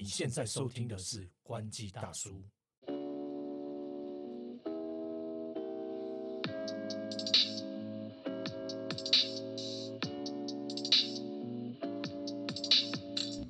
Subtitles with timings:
[0.00, 2.30] 你现在收听的是《关机大叔》。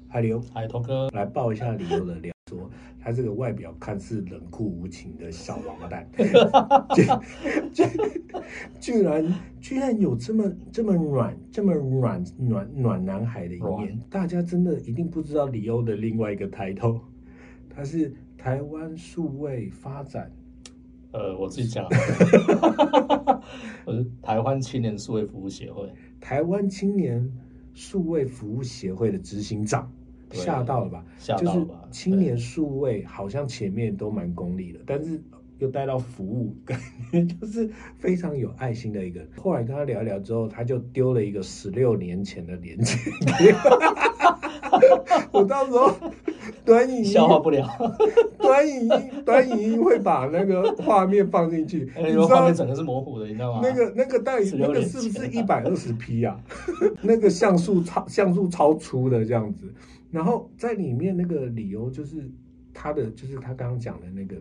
[0.08, 2.37] 海流海头哥，来报一下理由的料，说
[3.08, 6.06] 他这个外表看似冷酷无情的小王八蛋，
[8.78, 17.00] 居然居然有这么这么软这么软暖暖男孩的一面，大家真的一定不知道李欧的另外一个抬头，
[17.74, 20.30] 他是台湾数位发展
[21.12, 21.86] 呃，我自己讲，
[23.86, 25.90] 我是台湾青年数位服务协会，
[26.20, 27.26] 台湾青年
[27.72, 29.97] 数位服务协会的执行长，对
[30.30, 31.04] 吓到了吧？
[31.18, 31.88] 吓就是到了吧？
[31.90, 35.20] 青年数位好像前面都蛮功利的，但是
[35.58, 36.78] 又带到服务，感
[37.10, 37.68] 觉就是
[37.98, 39.20] 非常有爱心的一个。
[39.36, 42.94] 后来跟他聊一聊之后，他就丢了一个十六年前的链接
[43.38, 45.92] 给我， 我到时候
[46.64, 47.66] 短影音消化不了，
[48.38, 53.60] 短影音短影音会把那个画面放进去，那你知道个画面整个是模糊的，你知道吗？
[53.62, 56.38] 那个那个到底16那个是不是一前百二十 P 啊？
[57.02, 59.72] 那个像素超像素超粗的这样子，
[60.10, 62.30] 然后在里面那个理由就是
[62.72, 64.36] 他的就是他刚刚讲的那个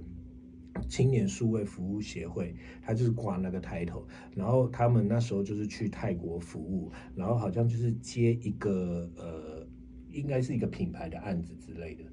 [0.87, 9.67] 青年数位服务协会，他就是挂那个抬头，然后他们那时候就是去泰国服务，然后好像就是接一个呃，
[10.11, 12.03] 应该是一个品牌的案子之类的。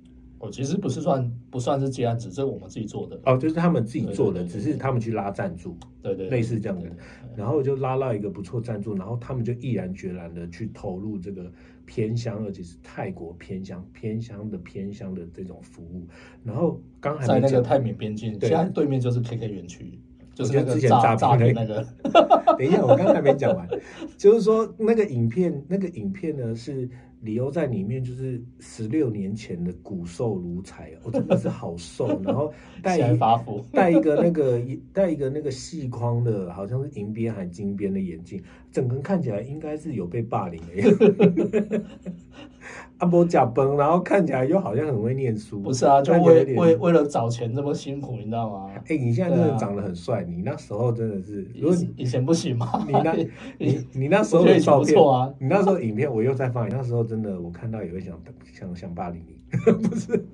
[0.41, 3.18] 哦其实不是算不算是接案子，这是我们自己做的。
[3.24, 5.78] 哦，就是他们自己做的，对对对只是他们去拉赞助。
[6.02, 6.91] 对对，类似这样的
[7.34, 11.50] 然后就拉到一个不错赞助，然后他们就毅然决然的去投入这个
[11.86, 16.06] 偏乡，而且是泰国偏乡、偏乡的偏乡的这种服务。
[16.42, 18.50] 然后刚还在那个泰缅边境，对。
[18.72, 19.98] 对面就是 KK 园区，
[20.34, 21.86] 就是之前那个诈诈诈骗那个，
[22.58, 23.68] 等一下，我刚刚还没讲完，
[24.16, 26.88] 就是说那个影片，那个影片呢是
[27.25, 34.61] 李欧在里面，就是十六年前的骨瘦如柴，我、真的是好瘦， 然后戴一发福， 戴一个那个
[34.92, 41.85] 戴一个那个细框的，好像是银边还金边的眼镜，整个人看起来应该是有被霸凌的样子。
[42.98, 45.60] 阿伯假崩，然后看起来又好像很会念书。
[45.60, 48.70] 不是啊，就为为为了找钱这么辛苦，你知道吗？
[48.88, 52.70] 哎、你现在真的长得很帅，你那时候真的是，如果你以以前不行吗？
[52.86, 53.12] 你那，
[53.58, 58.18] 你你那时候的照片，啊，你那时候影片我又在放，你那时候真的我看到也会想
[58.52, 59.36] 想想霸凌你，
[59.86, 60.24] 不是？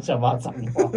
[0.00, 0.90] 想把它脏话。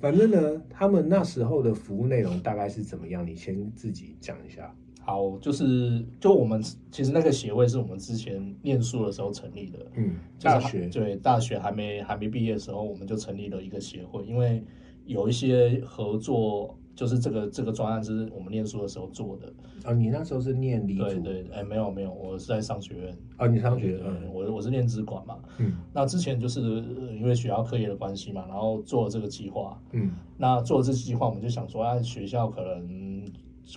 [0.00, 3.26] 反正呢，他们那时候的服务内容大概是怎么样？
[3.26, 4.72] 你先自己讲一下。
[5.08, 14.62] 好，就是就我们其实那个协会是我们之前念书的时候成立的，嗯，就是还大学，对大学还没还没毕业的时候，我们就成立了一个协会，因为
[15.06, 19.50] 有一些合作，就是这个这个专案是我们念书的时候做的。
[19.84, 23.16] 哦，你那时候是念理组，对对，哎，没有没有，我是在商学院。
[23.38, 25.38] 哦，你上学，院嗯我我是念资管嘛。
[25.56, 29.80] 嗯那之前就是呃因为学校课业的关系嘛，然后做了这个计划。
[29.92, 33.24] 嗯那做了这计划，我们就想说，啊，学校可能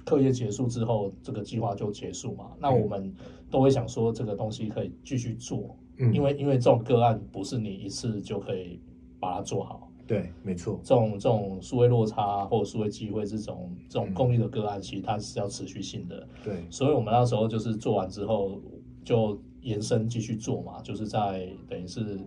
[0.05, 2.51] 课业结束之后，这个计划就结束嘛。
[2.59, 3.13] 那我们
[3.49, 8.79] 都会想说，这个东西可以继续做，嗯，因为因为这种个案不是你一次就可以
[9.19, 9.87] 把它做好。
[10.07, 16.27] 对，没错，这种这种数位落差或者数位机会这种这种公益的个案，其实它是要持续性的。
[16.43, 18.59] 对，所以我们那时候就是做完之后
[19.05, 22.19] 就延伸继续做嘛，就是在等于是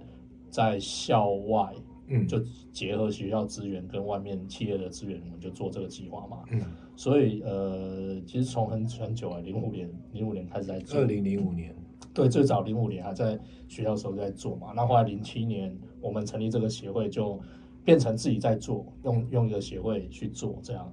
[0.49, 1.75] 在校外
[2.07, 2.39] 嗯，就
[2.73, 6.43] 结合学校资源跟外面企业的资源，我们就做这个计划嘛。
[6.51, 6.61] 嗯，
[6.97, 11.01] 所以呃，其实从很很久啊，零五年零五年开始在做。
[11.01, 11.75] 二，零零五年，
[12.13, 13.39] 对，最早零五年还在
[13.69, 14.73] 学校的时候在做嘛。
[14.77, 17.41] 那后来零七年我们成立这个协会，就
[17.85, 20.93] 变成自己在做，用用一个协会去做这样，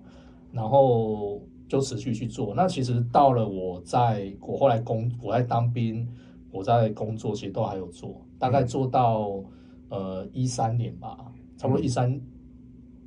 [0.51, 2.53] 然后就持续去做。
[2.55, 6.07] 那其实到了我在我后来工我在当兵，
[6.51, 9.43] 我在工作，其实都还有做，大概做到
[9.91, 12.19] 呃一三年吧，差不多一三，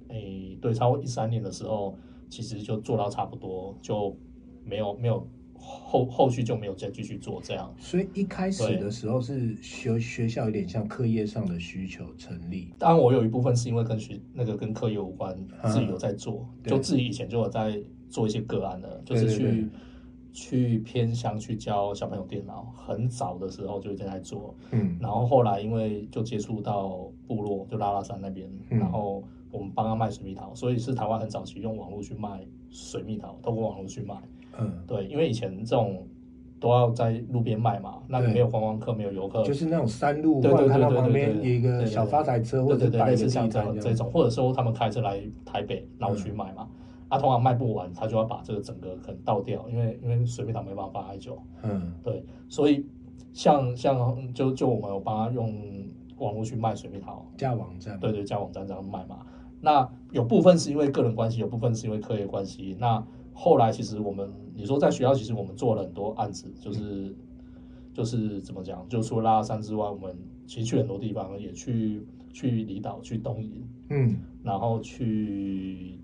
[0.08, 1.96] 诶，对，差不多一三年的时候，
[2.28, 4.14] 其实就做到差不多，就
[4.64, 7.74] 没有没有后后续就没有再继续做这样。
[7.78, 15.72] 所以一开始的时候是学学校有点像课业上的需求成立，当然，我有一部分是因为跟学那个跟课业无关，嗯。
[15.72, 16.70] 自己有在做，对。
[16.70, 19.52] 就自己以前就有在做一些个案的，就是去对对。
[19.62, 19.68] 对
[20.34, 24.98] 去偏乡去教小朋友电脑，很早的时候就在做，嗯。
[25.00, 28.78] 然后后来因为就接触到部落，就拉拉山那边，嗯。
[28.80, 29.22] 然后
[29.52, 34.14] 我们帮他卖水蜜桃，所以是台湾很早期用网络去卖水蜜桃，透过网络去卖。
[34.58, 36.04] 嗯，对，因为以前这种
[36.58, 46.68] 都要在路边卖嘛，那你对没有观光客，没有游客，就是那种山路，对对对对对旁边有对一个对小发财车，或对对对，者摆个类似像地摊这种，或者说他们开车来台北绕区卖嘛，
[47.14, 52.84] 啊，通常卖不完，他就要把这个整个可能倒掉，因为因为水蜜桃没办法放太久，嗯对，所以
[53.32, 55.54] 像像就就我们有帮他用
[56.18, 59.24] 网络去卖水蜜桃，加网站，对对，加网站这样卖嘛。
[59.60, 62.76] 那有部分是因为个人关系，有部分是因为课业关系。
[62.78, 63.02] 那
[63.32, 67.14] 后来其实我们，你说在学校，其实我们做了很多案子，就是
[67.92, 70.16] 就是怎么讲，就除了拉山之外，我们
[70.46, 75.98] 其实去很多地方，也去去离岛、去东营，嗯然后去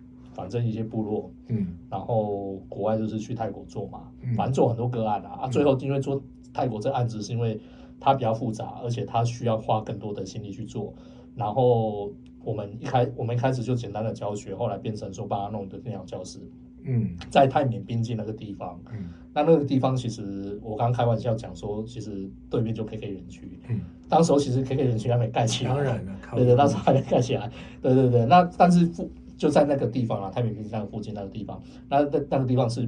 [0.51, 5.43] 反正一些部落，嗯然后国外就是去泰国做嘛嗯，反正做很多个案啊。
[5.43, 6.21] 啊，最后因为做
[6.53, 7.61] 泰国这案子是因为
[8.01, 10.93] 它比较复杂，而且它需要花更多的心力去做。
[11.37, 12.11] 然后
[12.43, 16.41] 我们一开我们一开始就简单的教学，后来变成说帮他弄一个电脑教室，
[16.83, 18.81] 嗯在泰缅边境那个地方。
[18.93, 27.49] 嗯那那个地方其实我刚刚开玩笑讲说，其实对面就 KK 园区，嗯，当时候其实 KK 园区还没盖起来，当然了，对对，当时候还没盖起来。
[27.81, 29.09] 对对对，那但是附
[29.41, 32.87] 就在那个地方啊，太平边境那个附近那个地方，那那那个地方是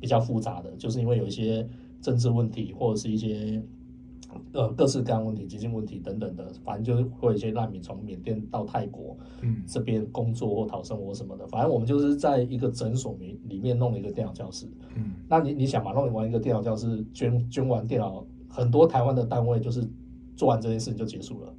[0.00, 1.64] 比较复杂的，就是因为有一些
[2.00, 3.62] 政治问题或者是一些
[4.52, 9.62] 呃各式各样问题、经济问题等等的，反正就是会有一些难民从缅甸到泰国嗯。
[9.64, 14.66] 这边工作或讨生活什么的，反正我们就是在一个诊所里里面弄了一个电脑教室。
[14.96, 15.12] 嗯。
[15.28, 19.88] 那你你想嘛，弄完一个电脑教室，捐捐完电脑，很多台湾的单位就是
[20.34, 21.54] 做完这件事情就结束了，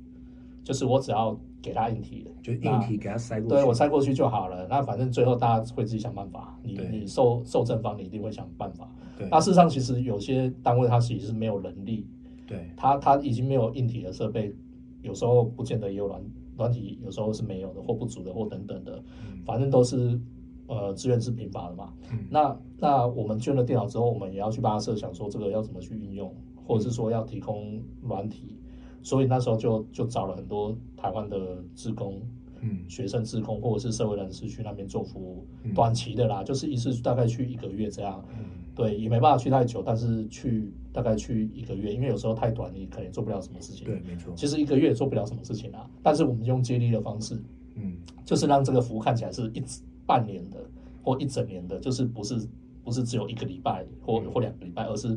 [0.64, 4.66] 就是我只要给他硬体，就硬体给他塞过去，对我塞过去就好了。
[4.70, 8.90] 那反正最后大家会自己想办法，你你受受正方，你一定会想办法。
[9.18, 12.08] 对那事实上，其实有些单位它其实是没有能力，
[12.48, 14.54] 对它它已经没有硬体的设备，
[15.02, 16.22] 有时候不见得也有软
[16.58, 20.20] 软体，有时候是没有的或不足的或等等的，嗯反正都是
[20.68, 21.94] 呃资源是贫乏的嘛。
[22.12, 26.34] 嗯那那我们捐了电脑之后，我们也要去帮他设想说这个要怎么去运用，
[26.66, 28.58] 或者是说要提供软体，
[29.04, 32.20] 所以那时候就就找了很多台湾的职工、
[32.62, 32.80] 嗯。
[32.90, 35.74] 学生职工或者是社会人士去那边做服务，嗯。
[35.74, 38.24] 短期的啦，就是一次大概去一个月这样。
[38.30, 38.46] 嗯。
[38.76, 43.86] 对，也没办法去太久，但是去大概去一个月，因为有时候太短，你可能做不了什么事情。
[43.86, 47.36] 对，没错，其实一个月也做不了什么事情啊，但是我们用接力的方式，
[47.76, 47.98] 嗯。
[48.26, 49.62] 就是让这个服务看起来是一
[50.08, 50.58] 半年的
[51.04, 52.48] 或一整年的，就是不是
[52.84, 55.16] 不是只有一个礼拜或或两个礼拜，而是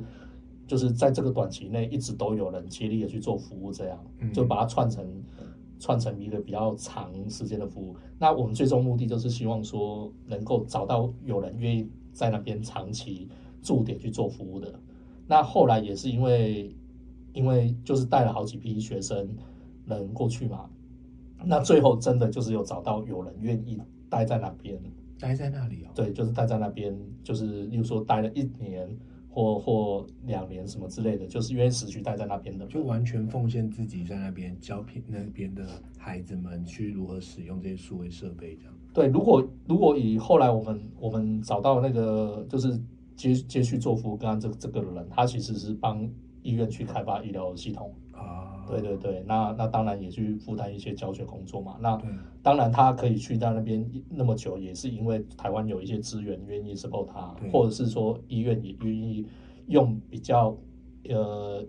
[0.66, 5.06] 就是在这个短期内一直都有人接力的去做服务，这样嗯就把它串成
[5.78, 7.94] 串成一个比较长时间的服务。
[8.18, 13.28] 那我们最终目的就是希望说能够找到有人愿意在那边长期
[13.62, 14.72] 驻点去做服务的。
[15.26, 16.74] 那后来也是因为
[17.32, 19.28] 因为就是带了好几批学生
[19.84, 20.70] 人过去嘛，
[21.44, 23.78] 那最后真的就是有找到有人愿意
[24.08, 24.80] 待在那边，
[25.19, 28.88] 待在那里哦，对，就是待在那边，就是例如说待了一年
[29.36, 35.62] 或或两年什么之类的，就是愿意持续待在那边的，就完全奉献自己在那边教平那边的
[35.98, 42.80] 孩子们去如何使用这些数位设备，这样，对，如果如果以后来我们我们找到那个就是
[43.14, 46.10] 接接续做服务刚刚这这个人，他其实是帮
[46.42, 51.76] 医院去开发医疗系统，啊，对对对，那那当然也去负担一些教学工作嘛。
[51.80, 52.00] 那，
[52.42, 59.26] 当然他可以去到那边那么久，也是因为台湾有一些资源愿意 support 他，或者是说医院也愿意
[59.68, 60.56] 用比较
[61.08, 61.64] 呃。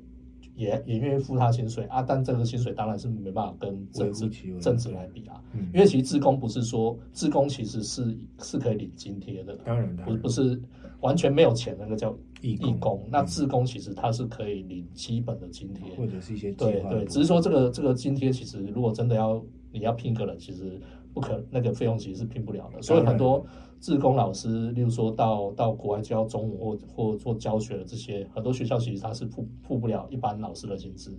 [0.55, 4.27] 也也愿意付他薪水啊，但这个薪水当然是没办法跟政治
[4.59, 5.39] 政治来比啊。
[5.53, 10.59] 嗯，因为其实自工不是说自工其实是是可以领津贴的，当然当然不不是
[11.01, 12.11] 完全没有钱那个叫
[12.41, 13.07] 义义工。
[13.11, 20.79] 那嗯志工其实他是可以领基本的津贴，或者是一些对对，只是说这个这个津贴其实如果真的要你要聘个人，其实
[21.13, 23.45] 不可那个费用其实是聘不了的，所以很多
[23.79, 31.15] 志工老师，例如说到到国外教中文或或做教学的这些，很多学校其实他是付付不了一般老师的薪资，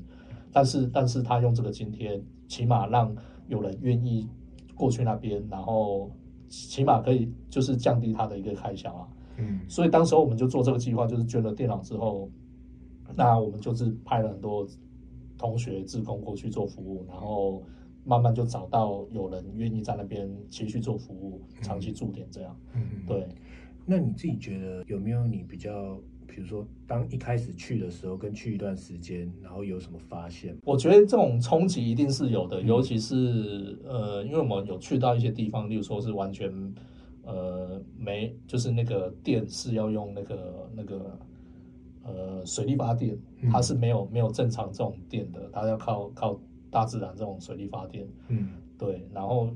[0.53, 3.15] 但是但是他用这个津贴，起码让
[3.49, 4.29] 有人愿意
[4.75, 6.11] 过去那边，然后
[6.49, 9.09] 起码可以就是降低他的一个开销啊。
[9.39, 9.61] 嗯。
[9.69, 12.31] 所以当时候我们就做这个计划，就是捐了电脑之后，
[13.17, 14.67] 那我们就是派了很多
[15.39, 17.63] 同学志工过去做服务，然后
[18.05, 22.57] 慢慢就找到有人愿意在那边继续做服务，长期驻点这样。
[22.75, 23.29] 嗯，嗯，对，
[23.87, 30.57] 那你自己觉得有没有你比较，比如说当一开始去的时候，跟去一段时间，然后有什么发现？
[30.65, 32.67] 我觉得这种冲击一定是有的，嗯。
[32.67, 36.51] 尤其是呃，因为我们有去到一些地方，例如说是完全
[37.29, 41.19] 呃煤，就是那个电是要用那个那个
[42.03, 48.09] 呃水力发电，嗯它是没有没有正常这种电的，它要靠靠大自然这种水力发电。
[48.29, 49.51] 嗯对，然后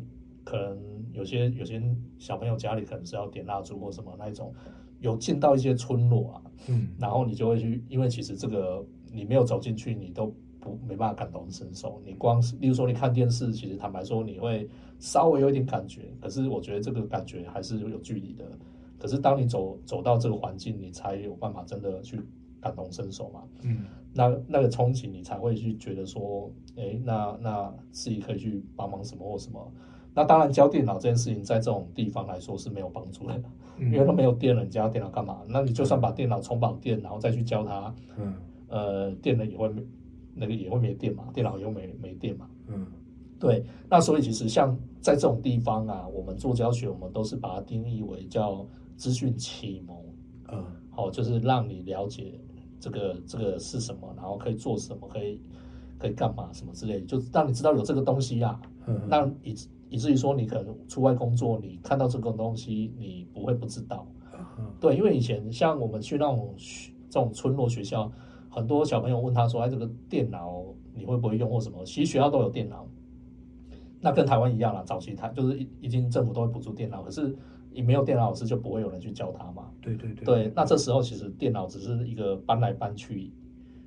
[0.44, 0.78] 可能
[1.12, 1.82] 有些有些
[2.18, 4.52] 小朋友家里可能是要点蜡烛或什么那一种，
[5.00, 12.00] 有进到一些村落啊，嗯然后你就会去，因为其实这个你没有走进去，你都不没办法感同身受。
[12.06, 14.66] 你光是，例如说你看电视，其实坦白说你会
[14.98, 18.44] 稍微有一点感觉，可是我觉得这个感觉还是有距离的。
[18.98, 22.22] 可是当你走走到这个环境，你才有办法真的去
[22.60, 23.42] 感同身受嘛。
[23.64, 29.72] 嗯那那个憧憬，你才会去觉得说，哎，那那自己可以去帮忙什么或什么。
[30.14, 33.42] 那当然，教电脑这件事情在这种地方来说是没有帮助的，
[33.78, 35.40] 嗯，因为它没有电了，你教电脑干嘛？
[35.48, 38.34] 那你就算把电脑充饱电，然后再去教它，嗯
[38.68, 39.82] 呃，电了也会没
[40.34, 42.48] 那个也会没电嘛，电脑也会没没电嘛。
[42.66, 42.86] 嗯。
[43.38, 49.96] 对，那所以其实像在这种地方啊，我们做教学，我们都是把它定义为叫资讯启蒙，
[50.52, 50.64] 嗯。
[50.94, 52.38] 好、就是让你了解
[52.78, 55.40] 这个这个是什么，然后可以做什么，可以
[55.98, 64.06] 可以干嘛什么之类的，就让你知道有这个东西啊，嗯，那以至以至于说你可能出外工作，你看到这个东西，你不会不知道。
[64.58, 64.70] 嗯。
[64.78, 68.12] 对，因为以前像我们去那种学这种村落学校，
[68.54, 70.62] 很多小朋友问他说：“哎，这个电脑
[70.94, 72.86] 你会不会用或什么？”其实学校都有电脑，
[74.00, 74.82] 那跟台湾一样啦。
[74.84, 77.34] 早期台就是已已经政府都会补助电脑，可是
[77.72, 79.70] 你没有电脑老师就不会有人去教他嘛。
[79.80, 83.32] 对对对对，那这时候其实电脑只是一个搬来搬去，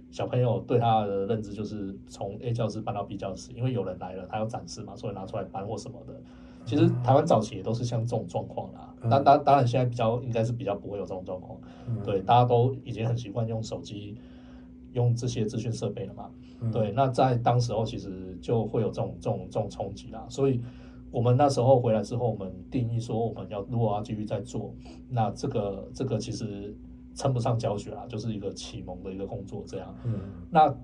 [0.09, 6.19] 小朋友对他的认知就是从 A 教室搬到 B 教室，因为有人来了，他要展示嘛，所以拿出来搬或什么的。
[6.65, 14.17] 其实台湾早期也都是像这种状况啦，嗯当当当然现在比较应该是比较不会有这种状况，嗯对，大家都已经很习惯用手机。
[14.95, 16.31] 用这些资讯设备了嘛？
[16.61, 20.59] 嗯对，那在当时候其实就会有这种这种这种冲击啦，所以
[21.11, 24.73] 我们那时候回来之后，我们定义说我们要如果要继续再做，
[25.09, 26.75] 那这个这个其实
[27.13, 29.93] 称不上教学啦，就是一个启蒙的一个工作这样。
[30.05, 30.75] 嗯那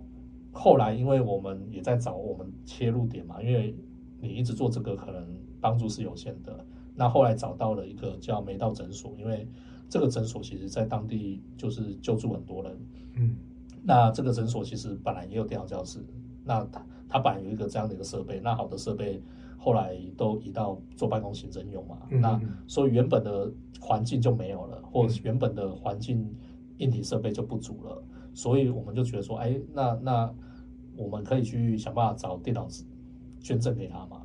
[0.52, 3.74] 后来因为我们也在找我们切入点嘛，因为
[4.20, 5.26] 你一直做这个可能
[5.62, 6.66] 帮助是有限的。
[6.94, 9.48] 那后来找到了一个叫梅道诊所，因为
[9.90, 12.78] 这个诊所其实在当地就是救助很多人。
[13.16, 13.36] 嗯
[13.84, 16.00] 那这个诊所其实本来也有电脑教室，
[16.44, 19.22] 那它它本来有一个这样的一个设备，那好的设备
[19.58, 26.36] 后来都移到做办公行政用嘛，那所以原本的环境就没有了，或者原本的环境
[26.78, 30.34] 硬体设备就不足了，所以我们就觉得说，哎，那那
[30.96, 32.68] 我们可以去想办法找电脑
[33.40, 34.22] 捐赠给他嘛，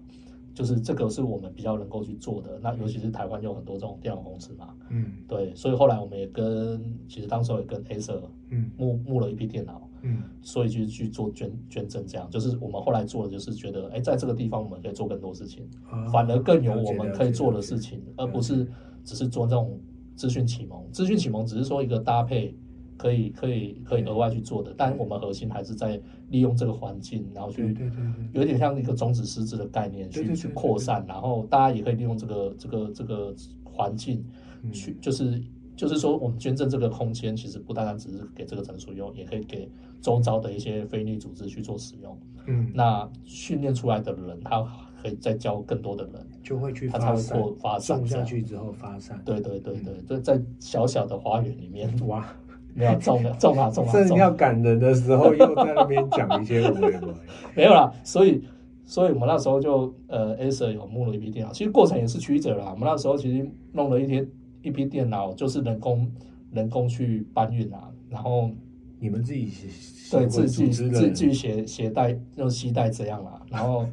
[0.55, 2.59] 就是这个是我们比较能够去做的。
[2.63, 5.13] 那尤其是台湾有很多这种电脑公司嘛，嗯。
[5.27, 8.71] 对，所以后来我们也跟，其实当时候也跟 Acer 嗯。
[8.77, 10.23] 募募了一批电脑，嗯。
[10.43, 12.29] 所以就去做捐捐赠，这样。
[12.31, 18.67] 就是我们后来做的，就是觉得，哎，在这个地方我们可以做更多事情，啊反而更有我们可以做的事情，而不是
[19.05, 19.81] 只是做这种
[20.15, 20.83] 资讯启蒙。
[20.93, 22.57] 资讯启蒙只是说一个搭配，
[22.97, 26.01] 可以可以可以额外去做的，但我们核心还是在
[26.31, 28.29] 利用这个环境，然后去对对对对。
[28.33, 33.35] 有点像一个种子师资的概念去去扩散，然后大家也可以利用这个这个这个
[33.65, 34.25] 环境
[34.63, 34.73] 嗯。
[34.73, 35.43] 去，就是
[35.77, 42.19] 就是说，我们捐赠这个空间，其实不单单只是给这个诊所用，也可以给周遭的一些非利组织去做使用。
[42.47, 44.67] 嗯，那训练出来的人，他
[45.03, 48.05] 可以再教更多的人，就会去他才会扩发散。
[48.07, 49.21] 下去之后发散。
[49.25, 52.27] 对对对对，就在小小的花园里面，哇，
[52.73, 57.15] 没有种了种啊种啊正种啊，要感人的时候，又在那边讲一些无为不为。
[57.55, 57.93] 没有啦。
[58.03, 58.43] 所以，
[58.85, 62.71] 所以我们那时候就呃，Acer 有募了一批电脑，其实过程也是曲折啦。
[62.73, 64.27] 我们那时候其实弄了一天
[64.67, 66.11] 一批电脑，就是人工
[66.51, 68.51] 人工去搬运啊，然后
[68.99, 73.87] 你们自己协对自己自自己携携带用携带这样啦，然后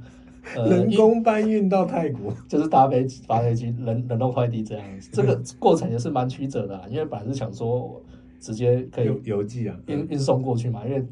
[0.56, 2.34] 呃 人工搬运到泰国。
[2.48, 8.02] 就是搭飞机搭飞机人、人工快递这样，这个 过程也是蛮曲折的、啊，因为本来是想说
[8.40, 11.06] 直接可以邮邮寄啊，运运送过去嘛，因为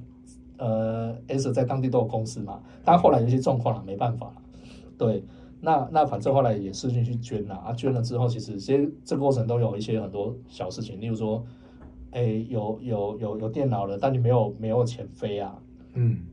[0.57, 4.33] 呃 S 在当地都有公司嘛，但后来有些状况了，没办法了，
[4.97, 5.23] 对。
[5.61, 11.45] 那那反正后来也是进去捐了啊，捐了之后，其实这些这个过程都有一些很多小事情，例如说，
[12.09, 15.55] 哎，有有有有电脑了，但你没有没有钱飞啊，
[15.93, 16.25] 嗯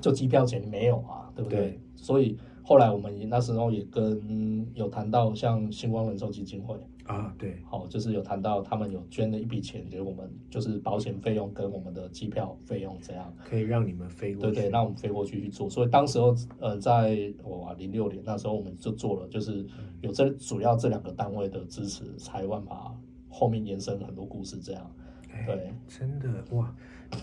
[0.00, 1.58] 就机票钱没有啊，对不对？
[1.60, 6.76] 对所以后来我们那时候也跟有谈到像星光人寿基金会，
[7.08, 13.34] 啊，对，好、就是有谈到他们有捐了一笔钱给我们，就是保险费用跟我们的机票费用这样。
[13.42, 14.52] 可以让你们飞过去。
[14.52, 15.70] 对对，让我们飞过去去做。
[15.70, 19.64] 所以当时候，呃，在哇零六年那时候我们就做了，就是
[20.02, 22.94] 有这主要这两个单位的支持，才有办法
[23.30, 24.94] 后面延伸很多故事这样。
[25.32, 26.74] 哎对，真的哇，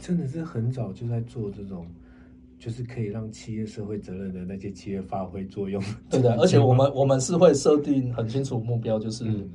[0.01, 1.86] 真的是很早就在做这种，
[2.58, 5.80] 就是可以让企业社会责任的那些企业发挥作用。
[6.10, 9.51] 对的， 而且我们我们是会设定很清楚目标，就是、嗯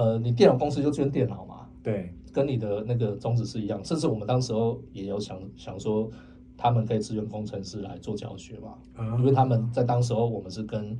[0.00, 3.84] 呃，你电脑公司就捐电脑嘛，对，跟你的那个宗旨是一样。
[3.84, 6.10] 甚至我们当时候也有想想说，
[6.56, 10.98] 他们可以支援工程师来做教学嘛，啊因为他们在当时候我们是跟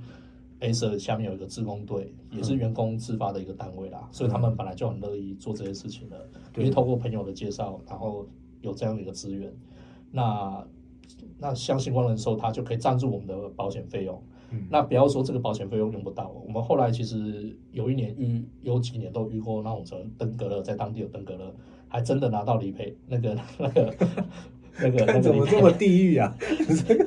[0.60, 8.26] Acer 下面有一个志工队，也是员工自发的一个单位啦，所以他们本来就很乐意做这些事情的，对因为透过朋友的介绍，然后
[8.60, 9.50] 有这样的一个资源，
[10.10, 10.62] 那
[11.38, 14.22] 那像星光人寿，它就可以赞助我们的保险费用。
[14.50, 14.66] 嗯。
[14.70, 21.54] 那不要说这个保险费用用不到，我们后来其实有一年遇有几年都遇过那种什么登革热，在当地有登革热，
[21.88, 23.94] 还真的拿到理赔那个 那个
[24.80, 25.70] 那个怎么这么。
[25.72, 26.34] 地狱啊？
[26.86, 27.06] 这个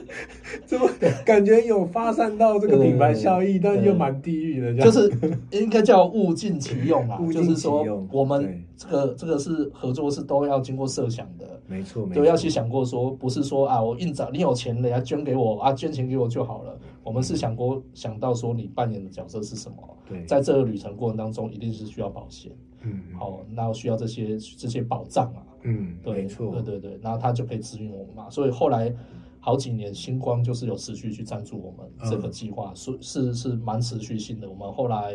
[0.66, 0.90] 这么
[1.26, 5.12] 感觉有发散到这个品牌效益，但又蛮地狱的，就是
[5.52, 23.02] 应该叫物尽其用啊就是说我们这个这个是合作是都要经过设想的，没错，没就错，要去想过说，不是说啊我硬找你有钱了呀捐给我啊捐钱给我就好了，我们是想过想到说你扮演的角色是什么，对，在这个旅程过程当中一定是需要保险，嗯。
[23.14, 28.30] 好，那需要这些这些保障啊，嗯，对，没错，对对对，然后他就可以支援我们嘛。
[28.30, 28.94] 所以后来
[29.40, 32.10] 好几年，星光就是有持续去赞助我们嗯。
[32.10, 34.50] 这个计划，是是是蛮持续性的。
[34.50, 35.14] 我们后来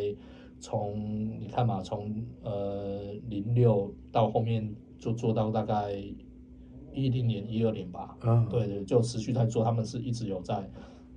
[0.60, 5.94] 从你看嘛，从呃零六到后面就做到大概
[6.92, 10.68] 一零年、一二年吧，嗯，对对，就持续在做，他们是一直有在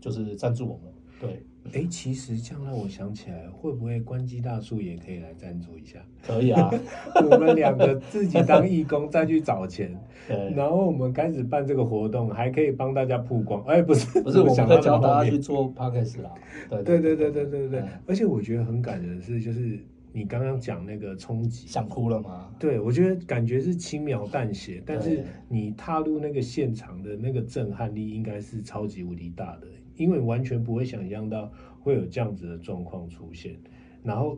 [0.02, 0.92] 就是赞助我们，
[1.22, 6.04] 对，哎，其实这样让我想起来，会不会关机大叔也可以来赞助一下？
[6.26, 6.70] 可以啊，
[7.30, 9.96] 我们两个自己当义工，再去找钱，
[10.28, 10.52] 对。
[10.56, 13.64] 然后我们开始办这个活动，还可以帮大家曝光。
[13.66, 16.32] 哎，不是，不是， 我们想到可以教大那么后面家去做 podcast 啦。
[16.70, 19.80] 对对对对对对对嗯，而且我觉得很感人的是，就是
[20.12, 22.50] 你刚刚讲那个冲击，想哭了吗？
[22.60, 29.68] 对我觉得感觉是轻描淡写，但是你踏入那个现场的那个震撼力应该是超级无敌大的，
[30.02, 33.56] 因为完全不会想象到会有这样子的状况出现，
[34.04, 34.38] 然后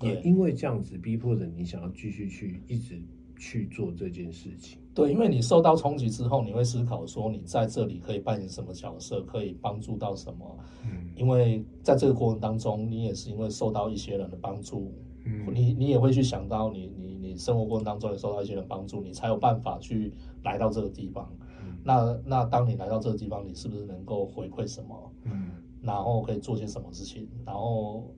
[0.00, 3.00] 也因为这样子逼迫着你想要继续去一直
[3.38, 4.78] 去做这件事情。
[4.94, 10.58] 对，因为你受到冲击之后，你会思考说你在这里可以扮演什么角色，可以帮助到什么。
[10.84, 14.92] 嗯因为在这个过程当中，你也是因为受到一些人的帮助，
[15.24, 20.12] 嗯你你也会去想到你你你生活过程当中也受到一些人帮助，你才有办法去
[20.42, 21.30] 来到这个地方。
[21.82, 25.12] 嗯那那当你来到这个地方，你是不是能够回馈什么？
[25.24, 25.50] 嗯
[25.82, 27.28] 然后可以做些什么事情？
[27.44, 28.14] 然后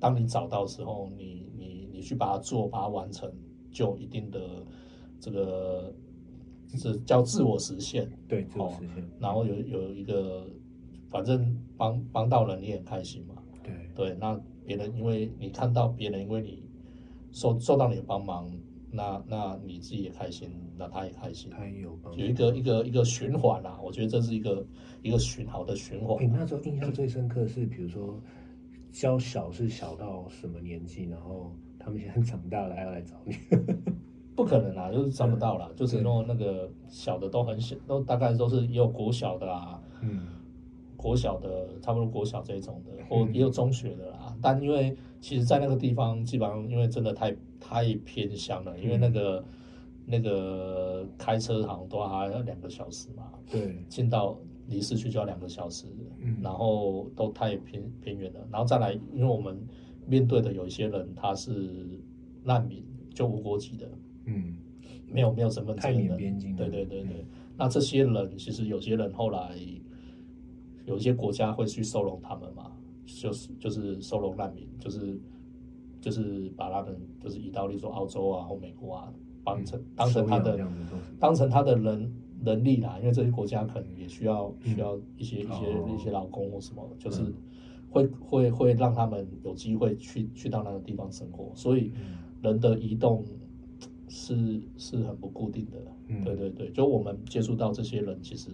[0.00, 3.30] 当你找到的时候，你你你去把它做，把它完成，
[3.70, 4.40] 就有一定的
[5.20, 5.94] 这个
[6.74, 8.10] 是叫自我实现。
[8.26, 9.06] 对，自我哦实现。
[9.20, 10.48] 然后有有一个，
[11.10, 13.34] 反正帮帮到人，你也很开心嘛。
[13.62, 16.62] 对，对，那别人因为你看到别人因为你
[17.30, 18.50] 受受到你的帮忙，
[18.90, 22.20] 那那你自己也开心，那他也开心，他也有帮助。
[22.20, 23.78] 有一个一个一个循环啦。
[23.82, 24.64] 我觉得这是一个
[25.02, 26.28] 一个循好的循环你。
[26.28, 28.20] 那时候印象最深刻是，比如说
[28.92, 33.34] 教小是小到什么年纪，然后他们现在长大了还要来找你。
[34.36, 40.28] 不可能啦，就是找不到啦，就是对说那个小的都很小，都大概都是也有国小的啦，嗯
[40.94, 44.36] 国小的差不多国小这一种的，或嗯也有中学的啦。
[44.42, 49.44] 但因为其实，在那个地方基本上因为真的太太偏乡了，因为那个
[50.04, 55.86] 那个开车好像都还要两个小时嘛，对，进到离市区就要两个小时，
[56.18, 56.36] 嗯。
[56.42, 59.58] 然后都太偏偏远了，然后再来，因为我们
[60.06, 61.50] 面对的有一些人他是
[62.44, 63.90] 难民，就无国籍的，
[64.26, 64.56] 嗯，
[65.08, 66.56] 没有没有身份太证的，缅边境了。
[66.58, 67.24] 对对对对，
[67.56, 69.50] 那这些人其实有些人后来
[70.84, 72.70] 有一些国家会去收容他们嘛，
[73.06, 75.18] 就是就是收容难民，就是
[76.00, 79.12] 就是把他们就是移到例如说澳洲啊或美国啊，
[79.44, 80.68] 当成当成他的
[81.18, 82.12] 当成他的人
[82.44, 84.74] 人力啦，因为这些国家可能也需要嗯。
[84.74, 85.88] 需要一些一些哦。
[85.88, 87.34] 一些劳工或什么，就是嗯。
[87.88, 92.18] 会会会让他们有机会去去到那个地方生活，所以嗯。
[92.42, 93.24] 人的移动
[94.08, 95.78] 是是很不固定的。
[96.08, 96.22] 嗯。
[96.22, 98.50] 对对对，就我们接触到这些人，其实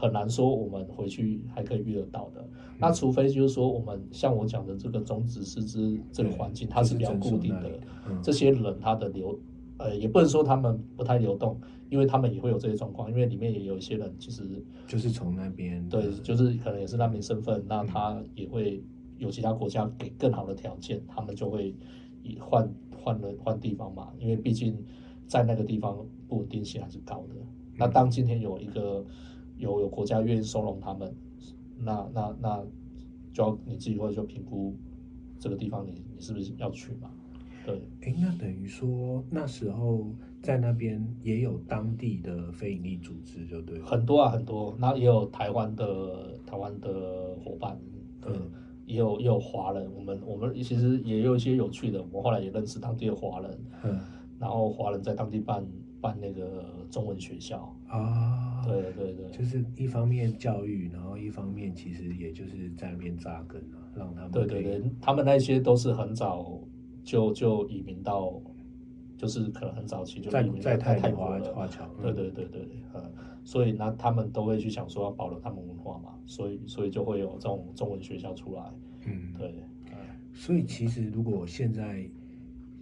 [0.00, 2.40] 很难说我们回去还可以遇得到的。
[2.40, 2.48] 嗯
[2.82, 7.70] 那除非就是说，我们像我讲的这个种子师资这个环境，它是比较固定的。
[8.08, 9.38] 嗯这些人他的流，
[9.76, 11.60] 呃，也不能说他们不太流动，
[11.90, 14.42] 因为他们也会有这些状况，因为里面也有一些人其实
[14.86, 18.82] 就是从那边对，就是可能也是难民身份，那他也会
[19.18, 21.76] 有其他国家给更好的条件，他们就会
[22.22, 22.66] 以换
[22.98, 24.82] 换了换地方嘛，因为毕竟
[25.26, 27.34] 在那个地方不稳定性还是高的。
[27.76, 29.04] 那当今天有一个
[29.60, 31.14] 有有国家愿意收容他们，
[31.78, 32.64] 那那那
[33.32, 34.74] 就要你自己会就评估
[35.38, 37.10] 这个地方你你是不是要去嘛？
[37.64, 40.06] 对，哎，那等于说那时候
[40.42, 43.78] 在那边也有当地的非营利组织，就对。
[43.82, 47.78] 很多啊很多，那也有台湾的台湾的伙伴，
[48.20, 48.50] 对，嗯
[48.86, 54.00] 也有也有华人，我们我们其实也有一些有趣的，我们后来也认识当地的华人，嗯
[54.38, 55.64] 然后华人在当地办
[56.00, 66.60] 办那个中文学校，啊，，对对对，就是一方面教育，然后一方面其实也就是在那边扎根啊，让他们对对对，他们那些都是很早
[67.02, 68.40] 就就移民到，
[69.16, 72.02] 就是可能很早期就在移民到在泰泰国华华侨，嗯。
[72.02, 73.02] 对对对对，呃，
[73.42, 78.62] 所以那他们都会去想说要保留他们文化嘛，所以所以就会有这种中文学校出来，
[79.06, 79.48] 嗯，对，
[79.90, 79.96] 呃
[80.32, 82.08] 所以其实如果现在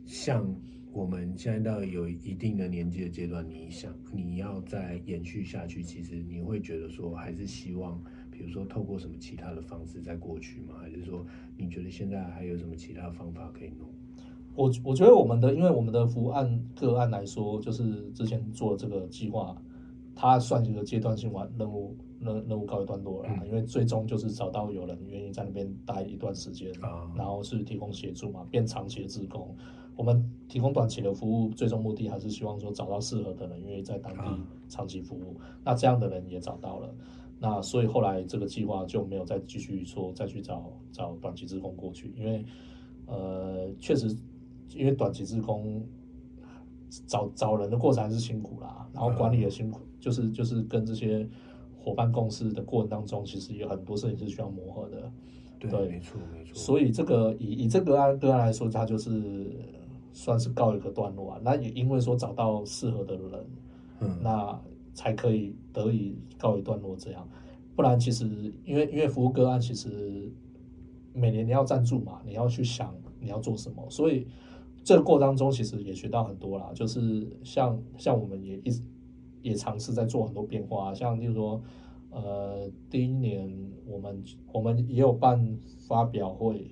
[0.04, 0.54] 像
[0.98, 10.74] 我们现在到有一定的年纪的阶段，你想你要再延续下去，其实你会觉得说，还是希望，比如说透过什么其他的方式再过去吗？
[10.80, 11.24] 还是说
[11.56, 13.88] 你觉得现在还有什么其他方法可以弄？
[14.56, 19.56] 我我觉得我们的，因为我们的服务案个案来说，就是之前做这个计划，
[20.16, 23.30] 它算一个阶段性完任务，任任务告一段落了。
[23.46, 26.72] 因为最终就是找到有人愿意在那边待一段时间，
[27.14, 29.54] 然后是提供协助嘛，变长期的职工。
[29.98, 34.22] 我们提供短期的服务，最终目的还是希望说找到适合的人，因为在当地
[34.68, 35.36] 长期服务。
[35.62, 36.94] 那这样的人也找到了，
[37.38, 42.44] 那所以后来这个计划就没有再继续说再去找找短期职工过去，因为
[43.06, 44.16] 呃，确实。
[44.74, 45.82] 因为短期职工
[47.06, 51.26] 找找人的过程还是辛苦啦，然后管理也辛苦，就是就是跟这些
[51.74, 55.10] 伙伴共事的过程当中，其实有很多事情是需要磨合的。
[55.58, 56.54] 对，没错没错。
[56.54, 59.10] 所以这个以以这个案个案来说，它就是
[60.12, 61.40] 算是告一个段落啊。
[61.42, 63.46] 那也因为说找到适合的人，
[64.00, 64.60] 嗯，那
[64.94, 67.28] 才可以得以告一段落这样。
[67.74, 68.26] 不然其实
[68.64, 70.32] 因为因为服务个案，其实
[71.12, 74.26] 每年你要赞助嘛，你要去想你要做什么，所以。
[74.84, 78.80] 这个过程当中，其实也学到很多啦，就是像像我们也一直
[79.42, 81.60] 也尝试在做很多变化，像例如说，
[82.10, 83.54] 呃，第一年
[83.86, 86.70] 我们我们也有办发表会，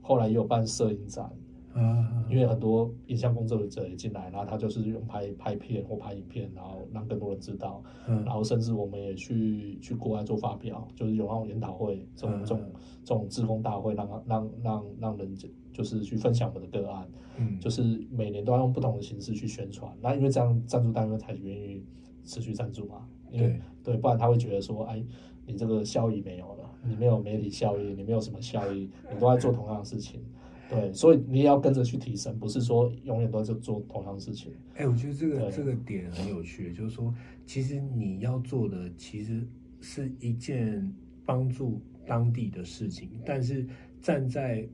[0.00, 1.30] 后来也有办摄影展。
[1.74, 7.82] 嗯，因为很多影像工作者也进来，然后他就是用拍拍片或拍影片，然后让更多人知道。
[8.06, 12.60] 嗯，然后甚至我们也去去国外做发表，就是有那种研讨会，这种这种
[13.04, 15.36] 这种志工大会，让让让让人
[15.72, 17.08] 就是去分享我们的个案。
[17.36, 19.96] 嗯，就是每年都要用不同的形式去宣传。
[20.00, 21.84] 那因为这样赞助单位才愿意
[22.24, 23.06] 持续赞助嘛。
[23.30, 25.04] 因为对，不然他会觉得说，哎，
[25.44, 30.22] 你这个效益没有了，你没有媒体效益，你没有什么效益，你都在做同样的事情。
[30.70, 34.52] 对，所以你也要跟着去提升，不是说永远都在做同样的事情。
[34.74, 37.14] 哎，我觉得这个这个点很有趣，就是说，
[37.46, 39.46] 其实你要做的其实
[39.80, 43.66] 是一件帮助当地的事情，但是
[44.02, 44.68] 站在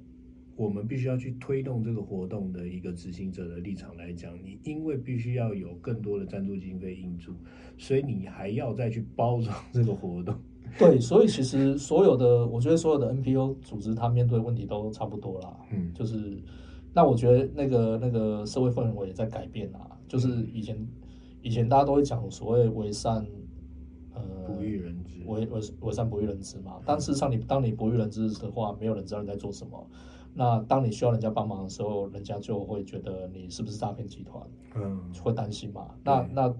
[0.56, 7.34] 我们必须要去推动这个活动的一个执行者的立场来讲，你因为必须要有更多的赞助经费应助，
[7.78, 10.36] 所以你还要再去包装这个活动。
[10.78, 15.56] 对，所以其实所有的，我觉得所有的 NPO 组织，它面对问题都差不多啦。
[15.70, 16.42] 嗯，就是，
[16.92, 19.90] 那我觉得那个那个社会氛围也在改变啊。
[20.08, 20.88] 就是以前
[21.42, 23.24] 以前大家都会讲所谓为善，
[24.12, 26.80] 呃，不欲人知，为为为善不欲人知嘛。
[26.84, 29.86] 但事实上，你当你不欲人知的话，没有人知道你在做什么。
[30.36, 34.42] 那当你需要人家帮忙的时候，人家就会觉得你是不是诈骗集团？
[34.74, 35.94] 嗯，会担心嘛。
[36.02, 36.52] 那那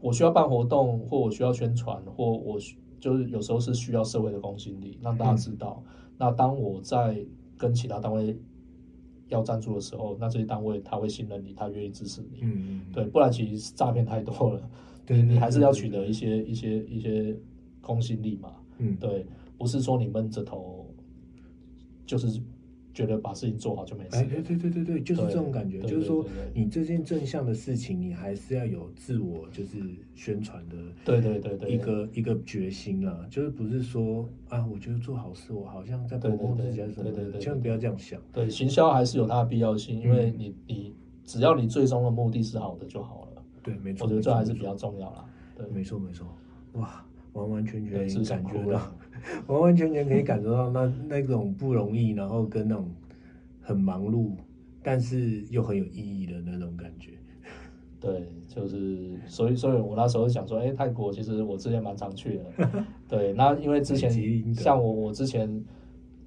[0.00, 2.78] 我需要办活动，或我需要宣传，或我需。
[3.00, 5.82] 就是有时候是需要社会的公信力，让大家知道。
[6.18, 7.24] 那当我在
[7.56, 8.38] 跟其他单位
[9.28, 12.40] 要赞助的时候，那这些单位他会信任你，他愿意支持你。
[12.42, 12.92] 嗯嗯。
[12.92, 14.70] 对，不然其实诈骗太多了。
[15.04, 17.36] 对你还是要取得一些一些一些
[17.80, 18.52] 公信力嘛。
[18.78, 18.96] 嗯。
[19.00, 19.26] 对，
[19.58, 20.94] 不是说你闷着头
[22.06, 22.40] 就是。
[22.92, 24.16] 觉得把事情做好就没事。
[24.16, 25.80] 哎，对对对对对，就是这种感觉。
[25.82, 29.78] 就是说，你这件正向的事情，你还是要有自我就是
[30.14, 30.76] 宣传的。
[31.04, 31.70] 对对对对。
[31.70, 38.20] 一个一个决心啊，就是不是说啊，我觉得做好事，我好像在保护自己什么的，千万不要这样想。
[38.32, 43.42] 对，行销还是有它的必要性，因为你你只要你最终的目的是好的就好了。
[43.62, 44.04] 对，没错。
[44.04, 45.24] 我觉得这还是比较重要啦。
[45.56, 46.26] 对，没错没错。
[46.72, 48.80] 哇，完完全全感觉到。
[49.48, 52.90] 完完全全可以感受到那那种不容易，然后跟那种
[53.60, 54.32] 很忙碌，
[54.82, 57.12] 但是又很有意义的那种感觉。
[58.00, 62.70] 对，就是所以，所以我那时候想说，哎，泰国其实我之前蛮常去的。
[63.06, 64.10] 对，那因为之前
[64.54, 65.62] 像我，我之前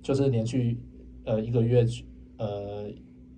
[0.04, 0.78] 就是连续
[1.26, 2.06] 呃一个月去
[2.38, 2.92] 呃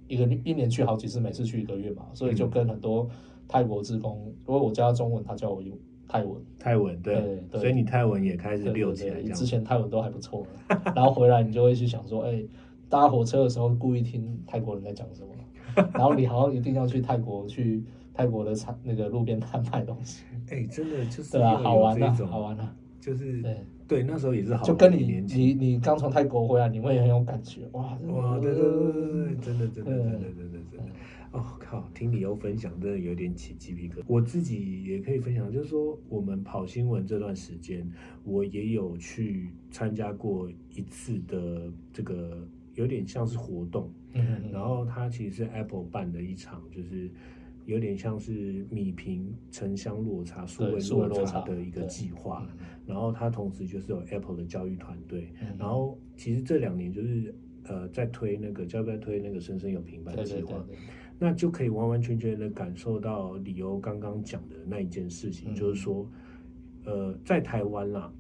[0.10, 3.08] 一个一年去好几次，每次去一个月嘛，所以就跟很多
[3.48, 5.78] 泰国职工，如果我教中文，他教我用。
[6.08, 9.22] 泰文，泰文对，所以你泰文也开始溜起来。
[9.32, 10.46] 之前泰文都还不错，
[10.96, 12.44] 然后回来你就会去想说，哎，
[12.90, 15.34] 搭火车的时候故意听泰国人在讲什么，
[15.94, 20.24] 然后你好像一定要去泰国去泰国的餐那个路边摊买东西。
[20.50, 23.58] 哎，真的就是对啊，好玩啊，好玩啊，就是对。
[23.88, 30.86] 对，那时候也是好，就跟你你你刚从泰国回来，你会很有感觉，哇哇，对对对对对，真的真的真的真的真的真的。
[31.36, 31.90] 哦靠！
[31.94, 34.04] 听你又分享，真的有点起鸡皮疙瘩。
[34.08, 37.86] 我自己也可以分享，就是说我们跑新闻这段时间，
[38.24, 43.92] 我也有去参加过一次的这个有点像是活动。
[44.14, 47.12] 嗯然后它其实是 Apple 办的一场，就是
[47.66, 52.48] 有点像是米平城乡落差、数位落差的一个计划。
[52.86, 55.34] 然后它同时就是有 Apple 的教育团队。
[55.60, 60.66] 然后其实这两年就是呃在推那个教育在推那个生生有平板计划。
[61.18, 65.56] 那就可以完完全全的感受到李欧刚刚讲的那一件事情，嗯。
[65.56, 66.10] 就是说，
[66.84, 68.12] 呃，在台湾啦，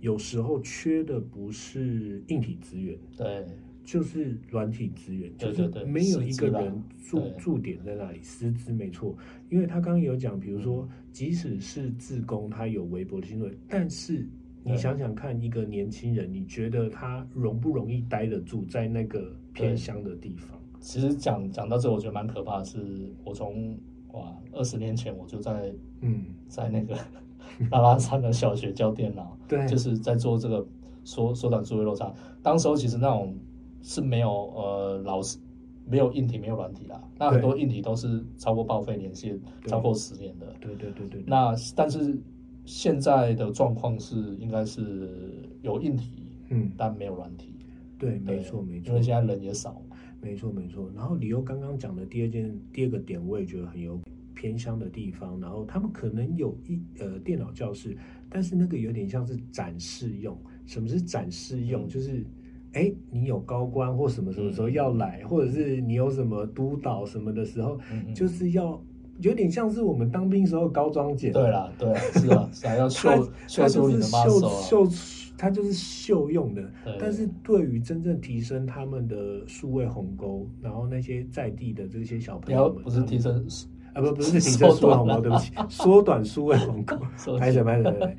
[0.00, 3.44] 有时候缺的不是硬体资源，对，
[3.84, 7.30] 就是软体资源，对就是没有一个人驻对。
[7.38, 9.16] 驻点在那里，师资没错。
[9.50, 10.62] 因为他刚刚有讲，比如嗯。
[10.62, 14.26] 说，即使是自工，他有微薄的薪水，但是
[14.64, 20.58] 你想想看，一个年轻人，你觉得他容不容易待得住在那个偏乡的地方？
[20.82, 23.78] 其实讲讲到这，我觉得蛮可怕的是，我从
[24.12, 26.94] 哇二十年前我就在嗯，在那个
[27.70, 30.66] 拉拉山的小学教电脑，对，就是在做这个
[31.04, 32.12] 缩缩短数位落差。
[32.42, 33.34] 当时候其实那种
[33.80, 35.38] 是没有呃老师
[35.86, 40.46] 没有硬体没有软体啦，那很多硬体都是超过报废年限超过十年的。
[40.60, 42.20] 对对对对对，那但是
[42.64, 46.10] 现在的状况是应该是有硬体，
[46.50, 47.54] 嗯，但没有软体。
[47.98, 49.80] 对，对没错没错因为，现在人也少。
[50.22, 50.88] 没错没错。
[50.94, 54.00] 然后李欧刚刚讲的第二件第二个点，我也觉得很有
[54.34, 55.38] 偏乡的地方。
[55.40, 57.96] 然后他们可能有一呃电脑教室，
[58.30, 60.38] 但是那个有点像是展示用。
[60.64, 61.86] 什么是展示用？
[61.86, 62.24] 嗯就是
[62.72, 67.78] 哎，你有高官或什么什么时候要来，或者是你有什么督导什么的时候，
[68.14, 68.80] 就是要
[69.20, 71.32] 有点像是我们当兵时候高装检。
[71.32, 74.88] 对啦，对啦，是啊，是啊， 要秀秀出你的就是秀。
[74.88, 76.70] 秀，它就是秀用的。
[77.00, 83.44] 但是对于真正提升他们的数位鸿沟，然后那些在地的这些小朋友们，不是 提升，
[83.92, 88.14] 啊，不不是提升数位鸿沟，对不起，缩短数位鸿沟，说拍手拍手，拍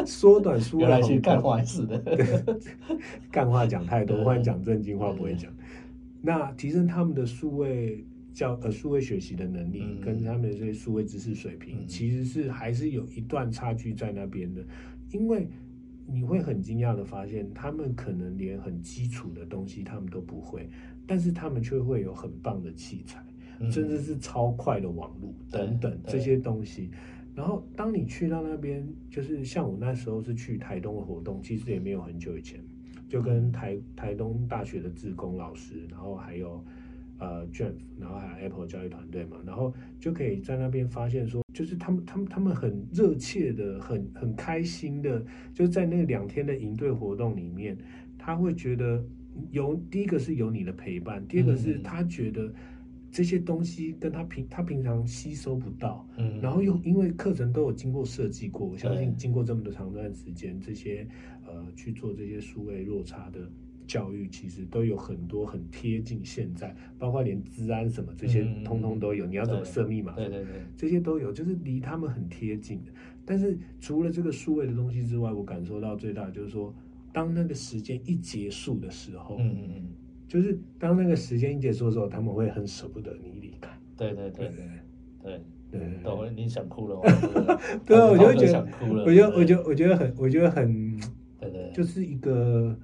[0.00, 1.40] 手缩短数位鸿沟。
[1.40, 2.58] 坏事的。
[3.32, 5.50] 干话讲太多，对忽然讲正经话不会讲。
[6.20, 14.62] 那提升他们的数位教呃数位学习的能力，嗯跟他们的这些数位知识水平，嗯其实是还是有一段差距在那边的。
[15.12, 15.48] 因为
[16.06, 20.68] 你会很惊讶的发现，他们可能连很基础的东西他们都不会，
[21.06, 23.20] 但是他们却会有很棒的器材。
[23.58, 26.90] 嗯甚至是超快的网络等等这些东西。
[27.34, 32.62] 然后当你去到那边，就是像我那时候是去台东的活动，其实也没有很久以前，
[33.08, 36.62] 就跟台台东大学的志工老师，然后还有
[37.18, 45.24] 呃 Jeff，然后还有 Apple 教育团队嘛，然后就可以在那边发现说，就是他们他们他们很热切的、很很开心的，
[45.54, 47.76] 就在那两天的营队活动里面，
[48.18, 49.04] 他会觉得
[49.50, 52.52] 有第一个是有你的陪伴，第二个是嗯他觉得
[53.10, 61.08] 这些东西跟他平他平常吸收不到，嗯，然后又因为课程都有经过设计过，我相信经过这么多长段时间，这些
[61.46, 63.50] 呃去做这些数位落差的
[63.86, 69.26] 教育，其实都有很多很贴近现在，包括连治安什么这些通通都有。
[69.26, 70.12] 你要怎么对设密码？
[70.14, 72.92] 对对对，这些都有，就是离他们很贴近的。
[73.24, 76.74] 但是除了这个数位的东西之外，我感受到最大的就是说，
[77.12, 79.82] 当那个时间一结束的时候，嗯嗯嗯，
[80.28, 83.70] 就是当那个时间一结束的时候，他们会很舍不得你离开。
[83.96, 84.56] 对对对对
[85.22, 87.02] 对对，对懂了，你想哭了吗？
[87.84, 89.04] 对啊，我就觉得，想哭了。
[89.04, 90.96] 我觉得，我对觉得，我觉得很，我觉得很，
[91.40, 92.78] 对对，就是一个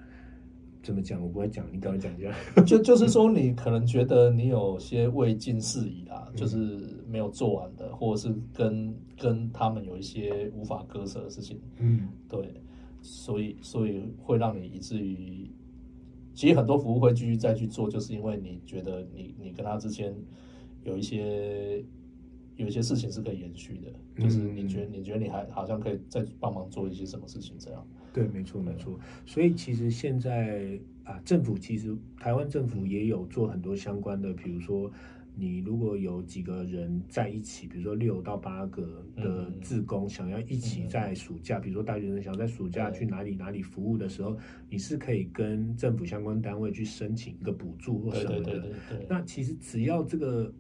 [0.83, 2.35] 怎么讲，我不会讲，你赶快讲一下。
[2.67, 6.37] 就就是说，你可能觉得你有些未尽事宜啦，嗯。
[6.37, 12.09] 就是没有做完的，或者是跟跟他们有一些无法割舍的事情，嗯。
[12.29, 12.61] 对，
[13.01, 15.51] 所以所以会让你以至于，
[16.35, 20.15] 其实很多服务会继续再去做，就是因为你觉得你你跟他之间
[20.83, 21.85] 有一些
[22.57, 28.99] 有一些事情是可以延续的，就是你觉得你觉得你还好像可以再帮忙做一些什么事情这样，对，没错，没错。
[29.25, 34.91] 所以其实现在啊，政府其实台湾政府也有做很多相关的，比如说。
[35.35, 44.37] 你如果有几个人在一起，比如说六到八个的嗯志工想要一起在暑假，比如说大学生想在暑假去哪里哪里服务的时候，
[44.69, 48.43] 你是可以跟政府相关单位去申请一个补助或什么的。
[48.43, 50.55] 对对对对，那其实只要这个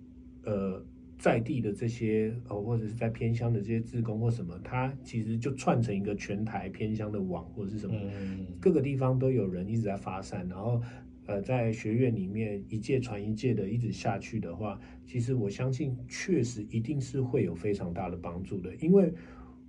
[0.45, 0.83] 呃
[1.23, 10.83] 在地的这些呃或者是在偏乡的这些志工或什么，他其实就串成一个全台偏乡的网或者是什么，嗯，各个地方都有人一直在发散，然后
[11.27, 19.15] 呃在学院里面一届传一届的一直下去的话，其实我相信确实一定是会有非常大的帮助的，因为。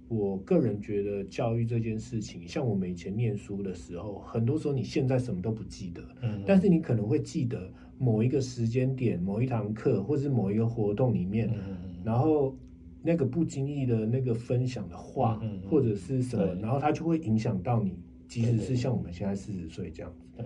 [0.10, 11.49] 我个人觉得教育这件事情，像我们以前念书的时候，很多时候你现在什么都不记得，嗯，但是你可能会记得某一个时间点、某一堂课，或是某一个活动里面，
[12.03, 12.56] 然后
[13.01, 17.97] 那个不经意的那个分享的话，或者是什么，然后它就会影响到你。
[18.25, 20.43] 即使是像我们现在四十岁这样子，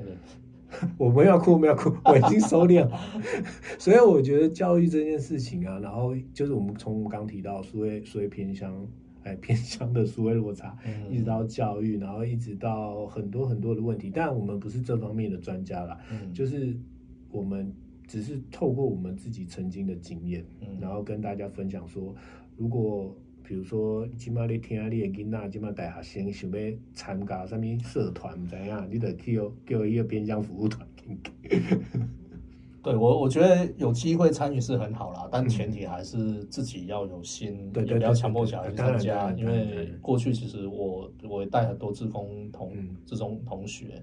[0.97, 2.99] 我不要哭，我们要哭， 我已经收敛好。
[3.79, 8.85] 所以我觉得教育这件事情啊，然后就是我们从我们刚提到所谓所谓偏乡，
[9.23, 14.11] 哎偏乡的所谓落差，嗯一直到教育，然后一直到很多很多的问题。
[14.13, 16.75] 但我们不是这方面的专家啦，嗯就是
[17.31, 17.73] 我们
[18.07, 22.15] 只是透过我们自己曾经的经验，嗯然后跟大家分享说，
[22.55, 30.87] 如果比如说今麦你听你的囡仔，今麦大学生想要参加什么社团，唔知影，你得去叫叫伊个偏乡服务团。
[32.83, 39.29] 对我，我觉得有机会参与是很好啦，但前提还是自己要有心，不要对强迫小孩去参加。
[39.33, 44.01] 因为过去其实我我也带很多志工同嗯志中同学，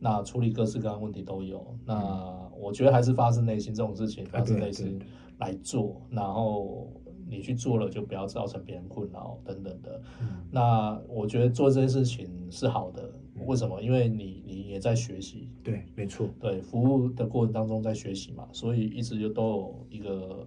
[0.00, 1.64] 那处理各式各样的问题都有。
[1.84, 5.00] 那嗯我觉得还是发自内心这种事情，发自内心
[5.38, 6.92] 来做，然后
[7.28, 10.02] 你去做了就不要造成别人困扰等等的。
[10.20, 13.80] 嗯那我觉得做这件事情是好的，嗯为什么？
[13.80, 20.46] 因为你你也在学习，对，没错，对服务的过程当中在学习嘛，所以一直就都有一个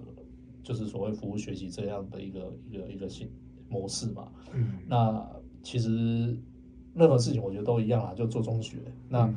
[0.61, 3.27] 就是所谓服务学习这样的一个一个一个新
[3.69, 4.31] 模式嘛。
[4.53, 5.27] 嗯，那
[5.63, 6.37] 其实
[6.93, 8.77] 任何事情我觉得都一样啦，就做中学。
[9.09, 9.35] 那、嗯。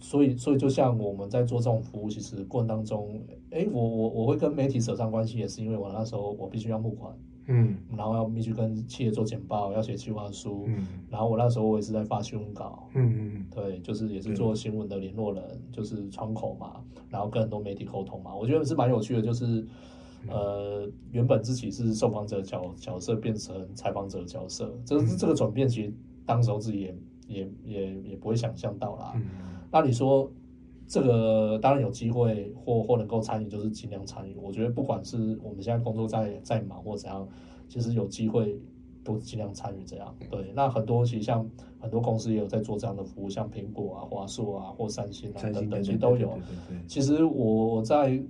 [0.00, 7.12] 所以所以就像我们在做这种服务，其实过程当中，哎，我我我会跟媒体扯上关系，也是因为我那时候我必须要募款，
[7.46, 7.76] 嗯。
[7.96, 10.86] 然后要必须跟企业做简报，要写计划书，嗯。
[11.10, 19.66] 然后我那时候我也是在发新闻稿，嗯嗯对，就是也是做新闻的联络人，就是窗口嘛，然后跟很多媒体沟通嘛，我觉得是蛮有趣的，就是
[20.28, 25.92] 呃，原本自己是受访者角角色变成采访者角色，这这个转变其实
[26.28, 26.94] 当时候自己也
[27.26, 29.12] 也也也不会想象到啦。
[29.16, 29.22] 嗯
[29.70, 30.30] 那你说
[30.86, 34.34] 这个当然有机会或或能够参与，就是尽量参与。
[34.36, 37.26] 我觉得不管是我们现在工作在在忙或怎样，
[37.68, 38.58] 其实有机会
[39.04, 40.14] 都尽量参与这样。
[40.30, 41.46] 对，那很多其实像
[41.78, 46.38] 很多公司也有在做这样的服务，像苹果啊、华硕啊或三星啊等等，其对实都有。
[46.86, 48.22] 其实我我在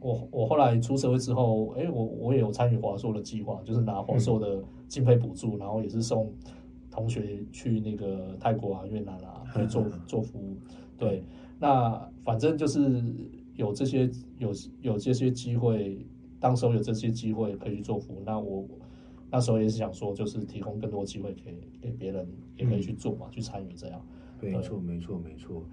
[0.00, 6.32] 我我后来出社会之后，哎，我我也有参与华硕的计划，就是拿华硕的经费补助，然后也是送
[6.94, 10.56] 同学去那个泰国啊、越南啊去做做服务。
[10.96, 11.24] 对，
[11.58, 13.02] 那反正就是
[13.56, 16.06] 有这些有有这些机会，
[16.38, 18.64] 当时候有这些机会可以去做服务，那我
[19.30, 24.00] 那时候也是想说，就是提供更多机会给给别人，也可以去做嘛，去参与这样。
[24.40, 25.64] 对，没错没错没错。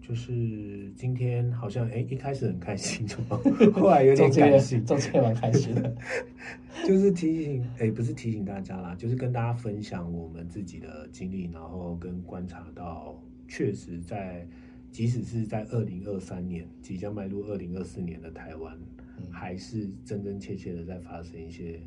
[0.00, 3.36] 就是今天好像哎一开始很开心， 怎么
[3.74, 5.94] 后来有点感性，中间也蛮开心的。
[6.86, 14.46] 就是提醒，哎、不是提醒大家啦，就是跟大家分享我们自己的经历，然后跟观察到，确实在，
[14.90, 18.76] 即使是在二零二三年即将迈入二零二四年的台湾，
[19.18, 21.78] 嗯还是真真切切的在发生一些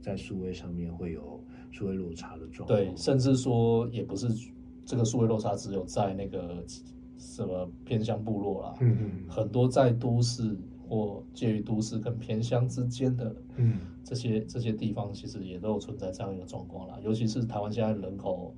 [0.00, 2.78] 在数位上面会有数位落差的状况。
[2.78, 4.28] 对，甚至说也不是
[4.84, 6.62] 这个数位落差只有在那个
[7.16, 10.56] 什么偏乡部落啦，嗯嗯很多在都市
[10.88, 13.78] 或介于都市跟偏乡之间的嗯。
[14.06, 16.98] 这些这些地方，其实也都有存在这样一个状况啦。
[17.02, 18.54] 尤其是台湾现在人口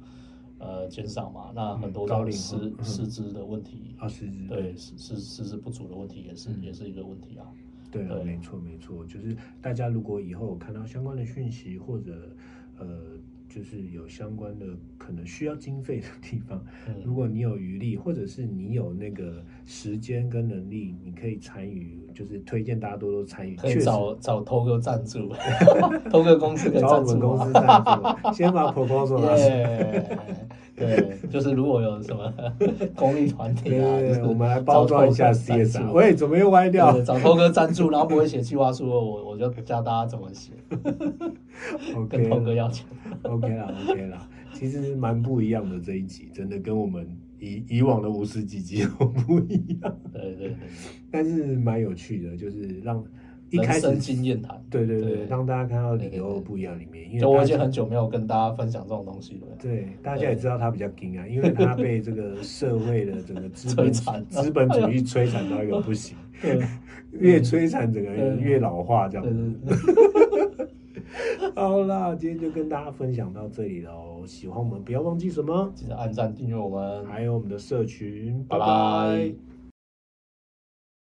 [0.59, 2.85] 呃减少嘛，那很多嗯高龄的师化嗯。
[2.85, 6.63] 师资的问题，啊是是对师师师资不足的问题也是嗯。
[6.63, 7.47] 也是一个问题啊。
[7.93, 8.03] 对。
[8.25, 12.29] 没错没错，就是大家如果以后有看到相关的讯息，或者
[12.77, 13.03] 呃，
[13.57, 14.67] 就是有相关的
[14.99, 16.63] 可能需要经费的地方，
[17.03, 23.57] 如嗯，果你有余力，或者是你有那个时间跟能力，你可以参与，就是推荐大家多多参与。
[23.57, 25.33] 可以找 找偷哥赞助，
[26.13, 30.19] 偷哥公司可以找我赞助吗们公司赞助，先把 proposal 拿出来。
[30.77, 32.31] 对，就是如果有什么
[32.95, 35.91] 公益团体啊，对我们来包装一下 CSR。
[35.93, 40.53] 喂，怎么又歪掉对找偷哥赞助，然后不会写计划书，我我就教大家怎么写，
[42.09, 42.87] 跟？OK 偷哥了要钱。
[43.23, 47.07] ，OK 啦，OK 啦，其实蛮不一样的这一集，真的跟我们
[47.39, 50.57] 以以往的五十几集都不一样，对对对，
[51.11, 53.05] 但是蛮有趣的，就是让
[53.51, 54.61] 一开始经验谈。
[54.69, 59.47] 对对对，让大家看到理由不一样里面，因为我已经很久没有跟大家分享这种东西了。
[59.61, 63.93] 对，大家也知道他比较硬啊，因为他被这个社会的整个资本
[64.29, 66.61] 资本主义摧残到一个不行， 对
[67.13, 69.55] 越摧残整个人越老化这样对子。
[70.57, 70.67] 对，
[71.55, 74.25] 好啦，今天就跟大家分享到这里喽。
[74.27, 78.59] 喜欢我们不要忘记什么，记得按赞订阅我们，还有我们的社群，拜。
[78.59, 79.56] 拜拜